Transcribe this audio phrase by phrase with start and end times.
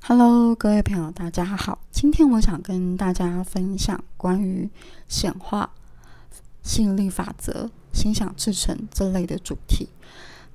[0.00, 1.78] Hello，各位朋友，大家好。
[1.90, 4.70] 今天我想跟大家分享关于
[5.06, 5.70] 显化、
[6.62, 9.88] 吸引力法则、心想事成这类的主题。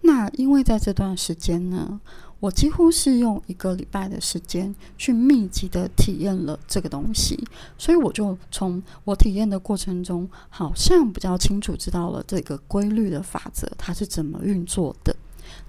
[0.02, 2.02] 那因为在这段时间呢，
[2.40, 7.48] 我几乎是用一个礼拜的时间去密集的体验了这个东西，
[7.78, 15.16] 所以我就从我体验的过程中，好像比较清楚知道了这个规律的法则它是怎么运作的。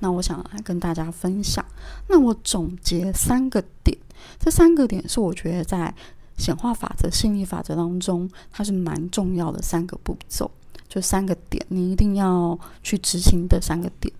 [0.04, 1.64] 那我想来跟大家分享。
[2.08, 3.96] 那我总结三个点，
[4.38, 5.94] 这三个点是我觉得在
[6.36, 10.50] 显化法则、心理法则当中，它是蛮重要的三个步骤，
[10.90, 14.12] 就三个点，你一定要去执行的三个点。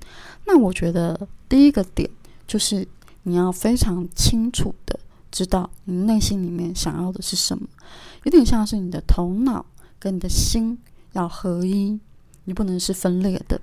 [0.47, 2.09] 那我觉得第一个点
[2.47, 2.89] 就是
[3.25, 4.99] 你要非常清楚的
[5.31, 7.69] 知道你内心里面想要的是什么，
[8.23, 9.67] 有点像是你的头脑
[9.99, 10.79] 跟你的心
[11.13, 12.01] 要合一，
[12.45, 13.61] 你不能是分裂的。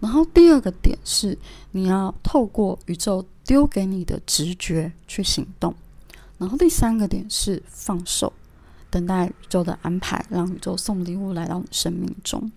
[0.00, 1.36] 然后第二个点是，
[1.72, 5.74] 你要透过宇宙丢给你的直觉去行动。
[6.38, 8.32] 然后第三个点是放手，
[8.90, 12.50] 等待宇宙的安排，让宇宙送礼物来到你生命中。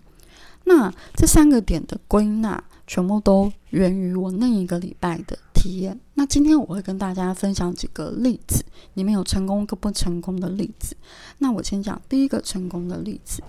[0.64, 5.36] 那这三个点的归纳，全部都源于我那一个礼拜的。
[5.62, 5.96] 体验。
[6.14, 10.96] 那今天我会跟大家分享几个例子，里面有成功跟不成功的例子。
[11.38, 13.40] 那我先讲第一个成功的例子。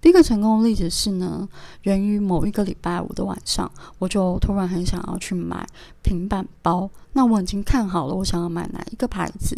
[0.00, 1.48] 第一个成功的例子是呢，
[1.82, 5.64] 源于某一个礼拜五的晚上，我就突然很想要去买
[6.02, 6.90] 平板包。
[7.12, 9.56] 那我已经看好了，我想要买哪一个牌子，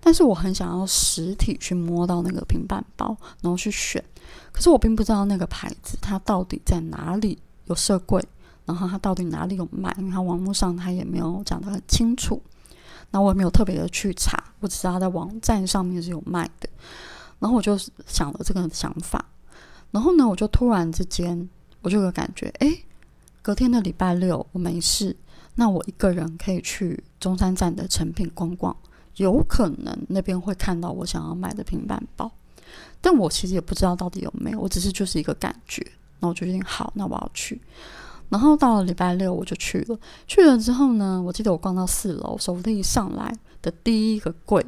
[0.00, 4.02] 但是我很想要实体去摸到那个平板包，然后去选。
[4.50, 8.20] 可是我并不知道那个牌子它到底在哪里有设柜。
[8.64, 9.94] 然后它到底哪里有卖？
[9.98, 12.42] 因为它网络上它也没有讲得很清楚。
[13.10, 16.68] 那我也没有特别的去查，我只知道在网站上面是有卖的。
[17.38, 19.24] 然后我就想了这个想法。
[19.90, 21.48] 然后呢，我就突然之间
[21.82, 22.72] 我就有感觉，哎，
[23.42, 25.14] 隔天的礼拜六我没事，
[25.56, 28.74] 那我一个人可以去中山站的成品逛逛，
[29.16, 32.30] 有可能那边会看到我想要买的平板包。
[33.02, 35.86] 但我其实也不知道到底有没有，我只是就是一个感觉。
[36.20, 37.60] 那我决定好，那我要去。
[38.32, 39.98] 然后到了礼拜六，我就去了。
[40.26, 44.64] 去了之后呢，我记得我逛到四楼，手一上来的第一个柜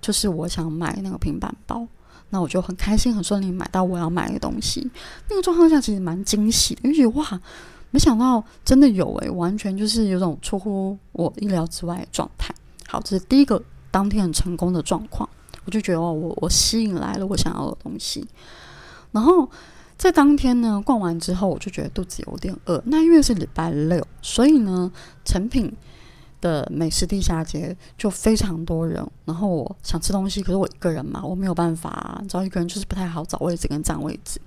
[0.00, 1.84] 就是我想买那个平板包。
[2.28, 4.88] 那我就很开心，很顺利买到我要买的东西。
[5.28, 7.40] 那个状况下其实蛮惊喜的，因为觉得哇，
[7.90, 12.54] 没想到真的有诶，完全就是有种出乎我意料之外的状态。
[12.86, 13.60] 好，这是第一个
[13.90, 15.28] 当天很成功的状况。
[15.64, 18.24] 我就觉得哦，我我吸引来了我想要的东西，
[19.10, 19.50] 然后。
[20.00, 22.82] 在当天呢，逛完之后，我就觉得肚子有点饿。
[22.86, 24.90] 那因为是礼拜六，所以呢，
[25.26, 25.70] 成品
[26.40, 29.06] 的美食地下街就非常多人。
[29.26, 34.40] 然后我想吃东西，可是我一个人嘛，我没有办法，你知道，一个人就是不太好找位置跟占位置。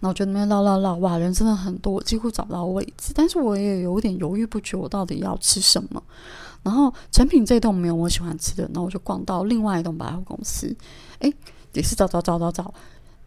[0.00, 3.12] 那我就那边绕绕绕，哇，人真的很多，几乎找不到位置。
[3.14, 6.02] 但是我也有点犹豫不决，我到底要吃什么？
[6.64, 10.76] 然后成品这栋没有我喜欢吃的，然后我就逛到另外一栋百货公司，
[11.20, 11.32] 诶，
[11.72, 12.74] 也是找找找找找。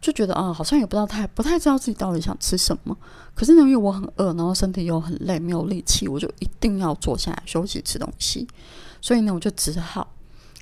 [0.02, 2.94] 就觉得啊，好像也不知道太不太知道自己到底想吃什么。
[3.34, 8.46] 可是呢，因为我很饿，然后身体又很累，没有力气，我就一定要坐下来休息吃东西。
[9.00, 10.12] 所以呢，我就只好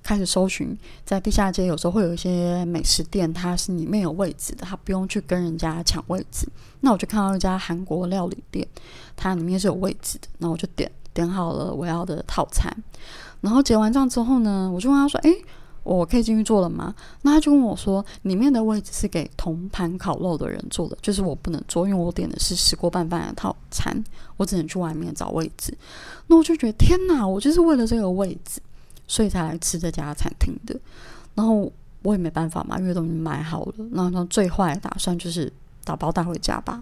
[0.03, 6.47] 开始搜寻，在地下街有时候会有一些美食店，它是里面有位置的，它不用去跟人家抢位置。
[6.81, 8.69] 那我就看到一家韩国料理店，
[9.17, 12.71] 它里面是有位置的，那我就点点好了我要的套餐。
[13.41, 15.43] 然后结完账之后呢，我就问他说：“诶……
[15.97, 16.95] 我可以进去坐了吗？
[17.23, 24.05] 那他就跟我说，里面的位置是给铜盘烤肉的人坐的，就是我不能坐，因为我点的是石锅拌饭的套餐，
[24.37, 25.77] 我只能去外面找位置。
[26.29, 28.61] 那我就觉得天哪，我就是为了这个位置，
[29.09, 30.79] 所以才来吃这家餐厅的。
[31.35, 31.71] 然后
[32.03, 33.75] 我也没办法嘛，因为都已经买好了。
[33.91, 35.53] 那那最坏的打算就是
[35.83, 36.81] 打包带回家吧。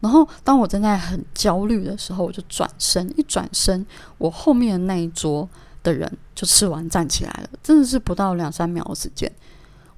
[0.00, 3.86] 然后当我正在很焦虑的时候，我就转身，一转身，
[4.18, 5.48] 我后面的那一桌。
[5.82, 9.30] 的人就吃完站起来了，真的是不到两三秒的时间，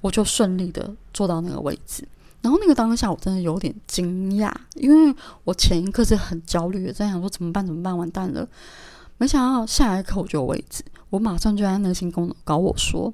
[0.01, 2.07] 我就顺利的坐到那个位置。
[2.41, 8.47] 然后那个当下我真的有点惊讶，因为我前一刻是很焦虑的，在想说怎么办怎么办完蛋了。
[9.17, 13.11] 没想到下一刻我就有位置，我马上就在内心跟搞我说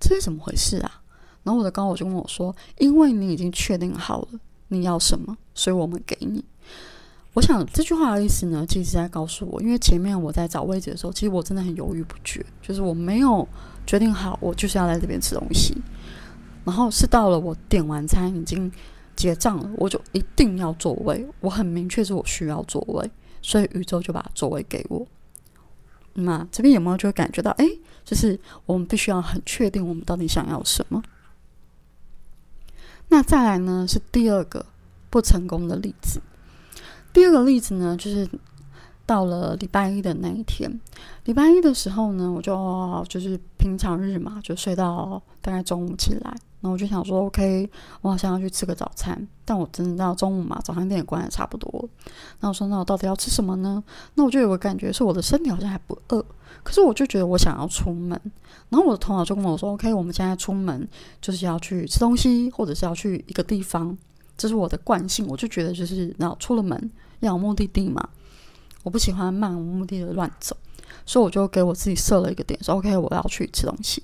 [0.00, 1.00] 这是怎么回事啊？
[1.44, 4.28] 然后我的高我就跟我说，因为你已经确定好了
[4.68, 6.44] 你要什么，所以我们给你。
[7.38, 13.46] 我想这句话的意思呢，其实是在告诉我，因为前面我在找位置的时候，其实我真的很犹豫不决，就是我没有
[13.86, 15.80] 决定好，我就是要在这边吃东西。
[16.64, 18.68] 然后是到了我点完餐已经
[19.14, 23.08] 结账了，我就一定要座位，我很明确是我需要座位，
[23.40, 25.06] 所以宇宙就把座位给我。
[26.14, 27.64] 那这边有没有就感觉到，哎，
[28.04, 28.36] 就是
[28.66, 31.00] 我们必须要很确定我们到底想要什么？
[33.06, 34.66] 那再来呢，是第二个
[35.08, 36.20] 不成功的例子。
[37.12, 38.28] 第二个例子呢，就是
[39.06, 40.80] 到了礼拜一的那一天，
[41.24, 47.68] 礼拜一的时候呢，我就就是平常日嘛，就睡到大概中午起来，然后我就想说，OK，
[48.02, 51.88] 我好像要去吃个早餐，但我真的到中午嘛，早餐店也关的差不多。
[52.40, 53.82] 那我说，那我到底要吃什么呢？
[54.14, 56.24] 那我就有个感觉是我的身体好像还不饿，
[56.62, 58.20] 可是我就觉得我想要出门，
[58.68, 60.86] 然后我的头脑就跟我说，OK，我们现在出门
[61.20, 63.96] 就是要去吃东西，或者是要去一个地方，
[64.38, 66.90] 这是我的惯性，我就觉得就是然后出了门
[67.20, 68.08] 要有目的地嘛。
[68.84, 70.56] 我不喜欢漫无目的的乱走，
[71.04, 74.02] 所以我就给我自己设了一个点，说 OK，我要去吃东西。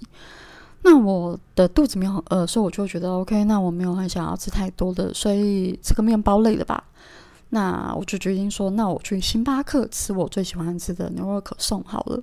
[0.83, 6.85] 那我的肚子没有很饿，所以我就觉得 OK，那我没有很想要吃太多的，所以吃个面包类的吧。
[7.51, 12.23] 那我就决定说，那我去星巴克吃我最喜欢吃的牛肉可颂好了。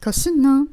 [0.00, 0.66] 可是呢，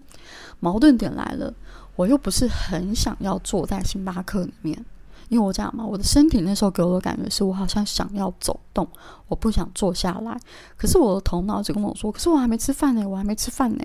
[0.59, 1.53] 矛盾点来了，
[1.95, 4.85] 我又不是很想要坐在星巴克里面。
[5.29, 8.87] 因为我讲嘛，我的身体那时候给我的感觉是我好像想要走动，
[9.27, 10.37] 我不想坐下来。
[10.75, 13.83] 可是我的头脑只跟我说：“可是我还没吃饭呢，我还没吃饭呢。”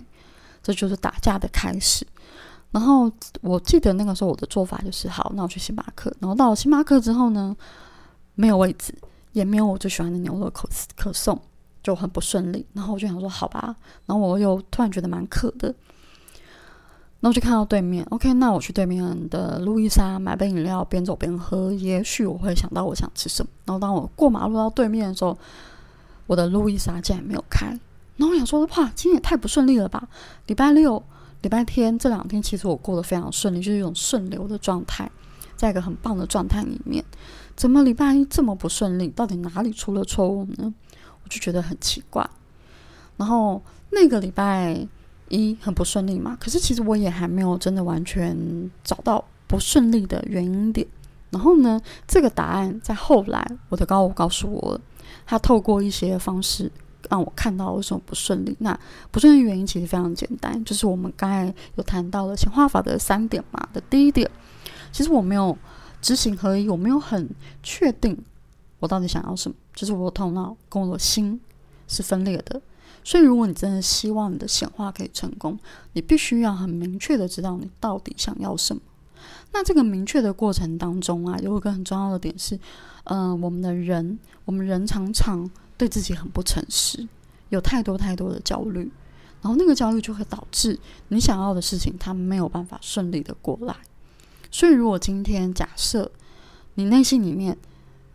[0.62, 2.06] 这就是打架的开始。
[2.70, 3.10] 然后
[3.42, 6.10] 我记得那个时候我的做法就是：好，那我去星巴克。
[6.18, 7.54] 然后到了星巴克之后呢，
[8.34, 8.94] 没有位置，
[9.32, 11.38] 也没有我最喜欢的牛肉可可颂，
[11.82, 12.66] 就很不顺利。
[12.72, 13.76] 然后我就想说：好吧。
[14.06, 15.74] 然后我又突然觉得蛮渴的。
[17.24, 23.50] 然后就看到对面，OK，那我去对面的路易莎买杯饮料，边走边喝，也许我会想到我想吃什么。
[23.64, 25.34] 然后当我过马路到对面的时候，
[26.26, 27.68] 我的路易莎竟然没有开。
[28.18, 30.06] 然后我想说，哇，今天也太不顺利了吧！
[30.48, 31.02] 礼拜六、
[31.40, 35.10] 礼拜天这两天，其实我过得非常顺利，就是一种顺流的状态，
[35.56, 37.02] 在一个很棒的状态里面。
[37.56, 39.08] 怎么礼拜一这么不顺利？
[39.08, 40.74] 到底哪里出了错误呢？
[41.22, 42.28] 我就觉得很奇怪。
[43.16, 44.86] 然后那个礼拜。
[45.28, 50.86] 一很不顺利嘛，可是其实我也还没有真的完全找到不顺利的原因点。
[51.30, 54.80] 然后呢，这个答案在后来我的高我告诉我了，
[55.26, 56.70] 他透过一些方式
[57.10, 58.56] 让我看到为什么不顺利。
[58.60, 58.78] 那
[59.10, 64.30] 不顺利原因其实非常简单，就是我们刚才有谈到了显化法的三点嘛的第一点，
[64.92, 65.56] 其实我没有
[66.00, 67.28] 知行合一，我没有很
[67.64, 68.16] 确定
[68.78, 71.40] 我到底想要什么，就是我的头脑跟我的心
[71.88, 72.62] 是分裂的。
[73.02, 75.58] 所以，如果你真的希望你的显化可以成功，
[75.92, 78.80] 你必须要很明确的知道你到底想要什么。
[79.52, 82.58] 那这个明确的过程当中啊，有一个很重要的点是，
[83.04, 87.06] 嗯，我们的人，我们人常常对自己很不诚实，
[87.50, 88.90] 有太多太多的焦虑，
[89.42, 90.78] 然后那个焦虑就会导致
[91.08, 93.76] 你想要的事情它没有办法顺利的过来。
[94.50, 96.10] 所以，如果今天假设
[96.74, 97.56] 你内心里面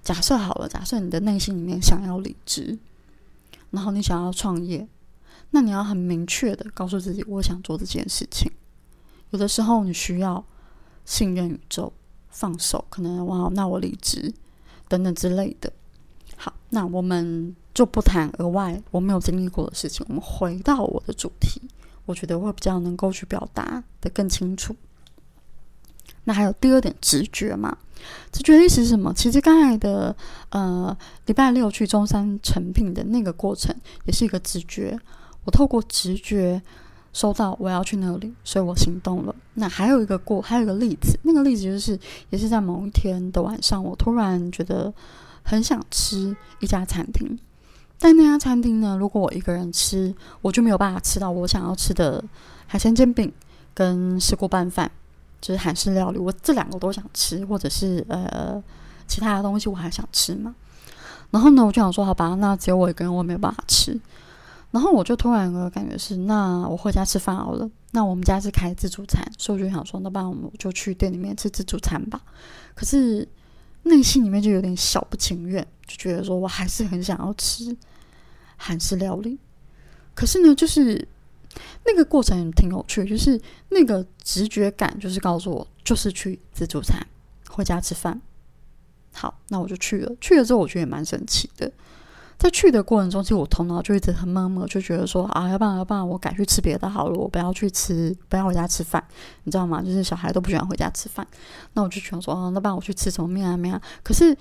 [0.02, 2.80] 假设好了，假设你的内心里面想要理智。
[3.72, 4.88] 然后你想要创业，
[5.52, 8.52] 那你要很明确的告诉自己，我想做这件事情。
[9.32, 10.44] 有的时候你需要
[11.06, 11.94] 信任宇宙，
[12.30, 14.34] 放手，可能哇，那我离职
[14.88, 15.72] 等等之类的。
[16.36, 21.62] 好，那我们就不谈额外我没有经历过的事情，我们回到我的主题，
[22.06, 24.76] 我觉得会比较能够去表达的更清楚。
[26.30, 27.76] 那还有第二点，直觉嘛。
[28.32, 29.12] 直觉意思是什么？
[29.16, 30.16] 其实刚才的
[30.50, 30.96] 呃
[31.26, 34.96] 礼拜六去中山成品的那个过程，也是一个直觉。
[35.44, 36.62] 我透过直觉
[37.14, 39.36] 收到我要去那里，所以我行动了。
[39.56, 42.00] 那还有一个过，还有一个例子，那个例子就是
[42.30, 44.94] 也是在某一天的晚上，我突然觉得
[45.42, 47.40] 很想吃一家餐厅。
[47.98, 52.24] 但那家餐厅呢，如果我一个人吃，我就没有办法吃到我想要吃的
[52.68, 53.34] 海鲜煎饼
[53.74, 54.92] 跟石锅拌饭。
[55.42, 58.62] 就是韩式料理，我这两个都想吃，或者是呃
[59.08, 60.54] 其他的东西我还想吃嘛。
[61.32, 64.00] 然后呢，我就想说，好吧，那只有我一个人，我没有办法吃。
[64.72, 67.70] 然后我就突然个感觉是，那我回家吃饭好了。
[67.92, 72.22] 那我们家是开自助餐，所以我就想说，那不然我们就去店里面吃自助餐吧。
[72.76, 73.28] 可是
[73.84, 77.76] 内心里面就有点小不情愿，就觉得说我还是很想要吃
[78.58, 79.40] 韩式料理。
[80.14, 81.08] 可是呢，就是。
[81.86, 87.06] 那个过程挺有趣，就是那个直觉感，就是告诉我，就是去自助餐，
[87.50, 88.22] 回家吃饭。
[89.12, 90.16] 好，那我就去了。
[90.22, 91.72] 去了之后，我觉得也蛮神奇的。
[92.38, 99.04] 在去的过程中，其实我头脑就一直很闷闷，就觉得说啊，要不然要不然我改去吃别的好了，我不要去吃，不要回家吃饭，
[99.44, 99.82] 你知道吗？
[99.82, 101.28] 就是小孩都不喜欢回家吃饭。
[101.74, 103.82] 那我就想说，啊，那不然我去吃什么面啊面啊？
[104.04, 104.38] 可是。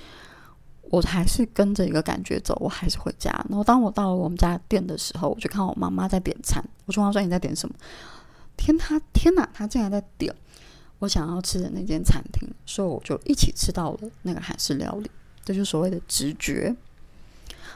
[0.90, 3.30] 我还是跟着一个感觉走，我还是回家。
[3.49, 6.64] 然后当我到了我们家店的时候，我就看我妈妈在点餐。
[6.87, 7.75] 我就问她说：“你在点什么？”
[8.57, 10.35] 天，她天哪，她竟然在点
[10.99, 15.11] 我想要吃的那间餐厅，所以我就一起吃到了那个韩式料理。
[15.45, 16.75] 这就是所谓的直觉。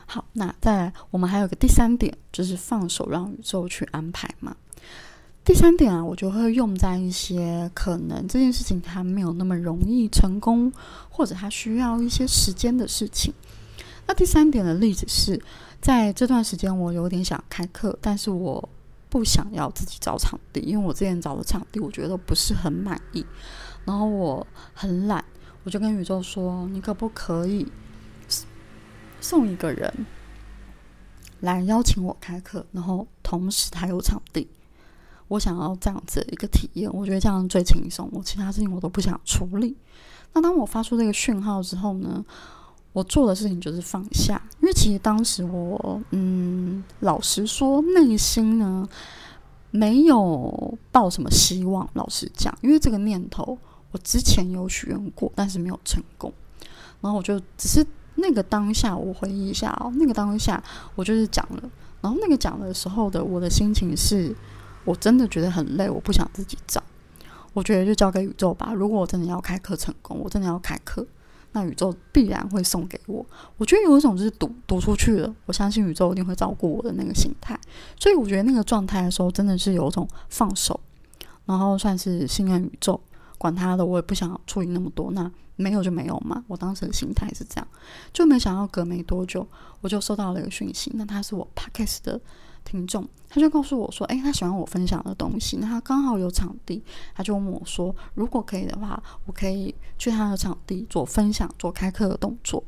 [0.06, 4.56] 好，那再来，我们还有个第三点，就是放手让宇宙去安排嘛。
[5.44, 10.72] 第三点啊，我就会用在一些可能这件事情它没有那么容易成功，
[11.10, 13.34] 或者它需要一些时间的事情。
[14.06, 15.42] 那第三点的例子是
[15.80, 18.68] 在这段时间，我有点想开课，但是我
[19.08, 23.26] 不想要自己找场地，因为我之前找的场地我觉得不是很满意，
[23.84, 25.24] 然后我很懒，
[25.64, 27.66] 我就跟宇宙说：“你可不可以
[29.20, 30.06] 送一个人
[31.40, 34.48] 来邀请我开课，然后同时他有场地？
[35.32, 39.74] 我想要这样子的一个体验，我觉得这样最轻松，我其他事情我都不想处理。
[40.34, 42.24] 那当我发出这个讯号之后呢？”
[42.94, 48.86] 我做的事情就是放下，因为其实当时我，嗯，老实说，内心呢
[49.70, 51.88] 没有抱什么希望。
[51.94, 53.56] 老实讲，因为这个念头
[53.92, 56.30] 我之前有许愿过，但是没有成功。
[57.00, 57.82] 然后我就只是
[58.16, 60.62] 那个当下，我回忆一下哦，那个当下
[60.94, 61.62] 我就是讲了。
[62.02, 64.36] 然后那个讲的时候的我的心情是，
[64.84, 66.82] 我真的觉得很累，我不想自己找，
[67.52, 68.72] 我觉得就交给宇宙吧。
[68.74, 71.06] 如果我真的要开课成功，我真的要开课。
[71.54, 73.22] 那宇宙必然会送给我，
[73.58, 77.60] 我觉得有一种就是赌赌出去了，我相信宇宙一定会照顾我的那个心态，
[78.00, 80.80] 所以我觉得那个状态的时候，真的是有一种放手，
[81.44, 82.98] 然后算是信任宇宙，
[83.36, 87.68] 管他的，我也不想处理那么多，那没有就没有嘛，我当时的心态是这样，
[88.14, 89.46] 就没想到隔没多久，
[89.82, 92.18] 我就收到了一个讯息，那他是我 Podcast 的。
[92.64, 96.82] 听众，他就告诉我说：“诶，他喜欢我分享的东西，那他刚好有场地，
[97.14, 102.62] 他就问我说，如果可以的话，我可以去他的场地做分享、做开课的动作。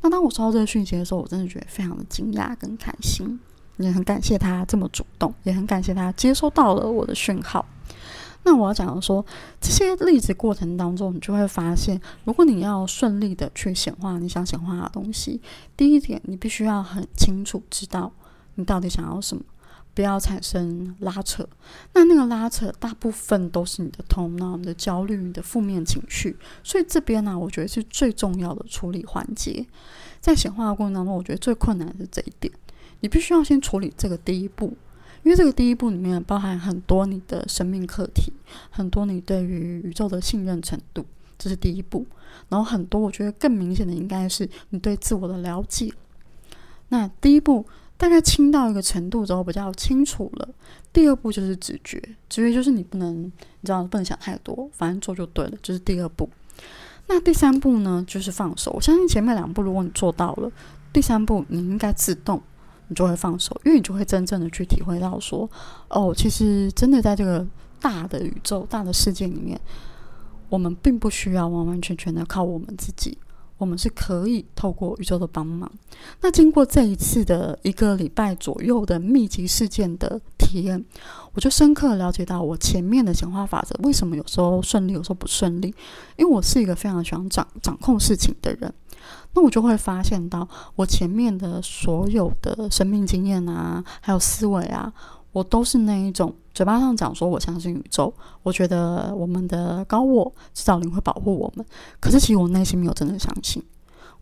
[0.00, 3.38] 那当我收到这个讯息的时候，我真的觉得非常的惊讶跟开心，
[3.78, 7.64] 也很感谢他这么主动，也很感谢他接收到了我的讯号。
[8.46, 9.24] 那我要讲的说，
[9.60, 15.40] 这些例子过程当中，你就会发现，如果你要顺利的去显化你想显化的东西，
[15.76, 18.12] 第一点，你必须要很清楚知道。”
[18.56, 19.42] 你到底想要什么？
[19.94, 21.48] 不要产生拉扯。
[21.92, 26.36] 那那个拉扯，大部分都是你的头脑、你的焦虑、你的负面情绪。
[26.64, 29.64] 所以这边呢，我觉得是最重要的处理环节。
[30.20, 32.52] 在显化的过程当中，我觉得最困难的是这一点。
[33.02, 34.76] 你必须要先处理这个第一步，
[35.22, 38.32] 因为这个第一步里面包含很多你的生命课题，
[38.70, 41.06] 很多你对于宇宙的信任程度，
[41.38, 42.04] 这是第一步。
[42.48, 45.92] 然后很多，我觉得更明显的应该是你对自我的了解。
[46.88, 47.64] 那第一步。
[48.04, 50.46] 大概清到一个程度之后，比较清楚了。
[50.92, 53.32] 第二步就是直觉，直觉就是你不能，你
[53.62, 56.28] 知道，不能想太多，反正做就对了，就是第二步。
[57.06, 58.70] 那第三步呢，就是放手。
[58.72, 60.52] 我相信前面两步，如果你做到了，
[60.92, 62.42] 第三步你应该自动，
[62.88, 65.50] 你就会放手，因为你就会真正的去体会到说，
[65.88, 67.46] 哦，其实真的在这个
[67.80, 69.58] 大的宇宙、大的世界里面，
[70.50, 73.16] 我们并不需要完完全全的靠我们自己。
[73.64, 75.70] 我们是可以透过宇宙的帮忙。
[76.20, 80.84] 那经过这一次的一个礼拜左右的密集事件的体验，
[81.32, 85.74] 我就深刻了解到我前面的显化法则为什么有时候顺利，有时候不顺利。
[86.16, 88.72] 因为我是一个非常喜欢掌掌控事情的人，
[89.32, 94.92] 那我就会发现到我前面的所有的生命经验啊，还有思维啊。
[95.34, 98.14] 我都是那一种嘴巴上讲说我相信宇宙，
[98.44, 101.66] 我觉得我们的高我、指导灵会保护我们。
[101.98, 103.60] 可是其实我内心没有真的相信，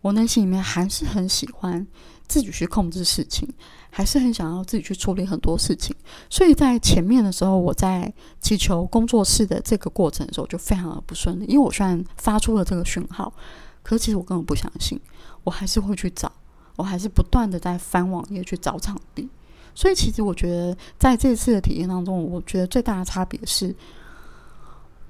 [0.01, 1.85] 我内心里面还是很喜欢
[2.27, 3.47] 自己去控制事情，
[3.91, 5.95] 还是很想要自己去处理很多事情。
[6.31, 13.31] 所以在前面的时候，我在祈求工作室的这个过程的时候就非常的不顺利，因为我虽然发出了这个讯号，
[13.83, 14.99] 可是其实我根本不相信，
[15.43, 16.31] 我还是会去找，
[16.75, 19.29] 我还是不断的在翻网页去找场地。
[19.75, 23.75] 所以，其实我觉得，在这次的体验当中，我觉得最大的差别是，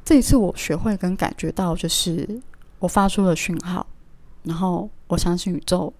[0.05, 2.41] 这一次我学会跟感觉到，就是
[2.79, 3.85] 我发出了讯号，
[4.43, 5.93] 然后我相信宇宙，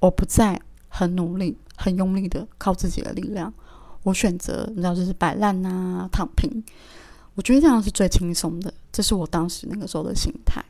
[0.00, 3.52] 我不再很努力、很用力的靠自己的力量，
[4.02, 6.62] 我选择，你知道，就是摆烂啊、躺平。
[7.34, 10.62] 我觉得这样是最轻松的，这是我当时那个时候的心态，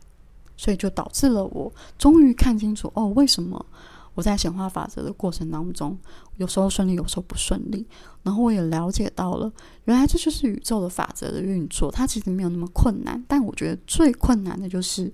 [0.56, 3.66] 所以就导致了我终于看清楚，哦，为什么。
[4.14, 5.98] 我在显化法则的过程当中，
[6.36, 7.86] 有时候顺利，有时候不顺利。
[8.22, 9.52] 然后我也了解到了，
[9.84, 11.90] 原来这就是宇宙的法则的运作。
[11.90, 15.12] 它其实没有那么困难，但我觉得最困难的就是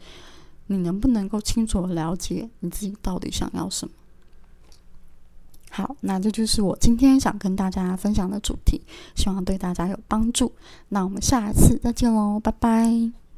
[0.69, 3.95] 你能不能够清楚的了解你自己到底想要什么。
[5.73, 8.83] 好，那这就是我今天想跟大家分享的主题，
[9.15, 10.53] 希望对大家有帮助。
[10.89, 13.30] 那我们下一次再见喽，拜拜。